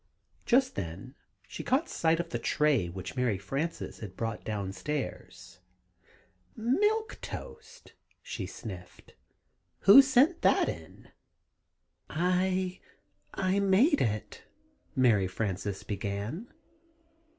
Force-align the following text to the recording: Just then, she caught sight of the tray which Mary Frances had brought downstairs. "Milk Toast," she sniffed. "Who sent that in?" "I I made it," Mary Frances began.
Just 0.47 0.73
then, 0.73 1.13
she 1.47 1.63
caught 1.63 1.87
sight 1.87 2.19
of 2.19 2.29
the 2.29 2.39
tray 2.39 2.89
which 2.89 3.15
Mary 3.15 3.37
Frances 3.37 3.99
had 3.99 4.15
brought 4.17 4.43
downstairs. 4.43 5.59
"Milk 6.55 7.19
Toast," 7.21 7.93
she 8.19 8.47
sniffed. 8.47 9.13
"Who 9.81 10.01
sent 10.01 10.41
that 10.41 10.67
in?" 10.67 11.09
"I 12.09 12.79
I 13.35 13.59
made 13.59 14.01
it," 14.01 14.41
Mary 14.95 15.27
Frances 15.27 15.83
began. 15.83 16.51